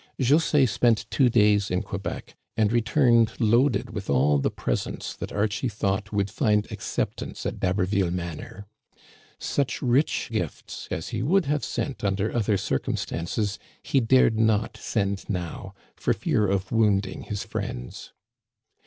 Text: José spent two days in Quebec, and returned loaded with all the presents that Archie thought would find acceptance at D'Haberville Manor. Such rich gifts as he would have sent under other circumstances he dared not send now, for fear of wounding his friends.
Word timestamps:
José 0.19 0.67
spent 0.67 1.05
two 1.11 1.29
days 1.29 1.69
in 1.69 1.83
Quebec, 1.83 2.35
and 2.57 2.71
returned 2.71 3.33
loaded 3.39 3.91
with 3.91 4.09
all 4.09 4.39
the 4.39 4.49
presents 4.49 5.15
that 5.15 5.31
Archie 5.31 5.69
thought 5.69 6.11
would 6.11 6.31
find 6.31 6.65
acceptance 6.71 7.45
at 7.45 7.59
D'Haberville 7.59 8.09
Manor. 8.09 8.65
Such 9.37 9.79
rich 9.79 10.29
gifts 10.31 10.87
as 10.89 11.09
he 11.09 11.21
would 11.21 11.45
have 11.45 11.63
sent 11.63 12.03
under 12.03 12.35
other 12.35 12.57
circumstances 12.57 13.59
he 13.83 13.99
dared 13.99 14.39
not 14.39 14.75
send 14.75 15.29
now, 15.29 15.75
for 15.95 16.15
fear 16.15 16.47
of 16.47 16.71
wounding 16.71 17.21
his 17.21 17.43
friends. 17.43 18.11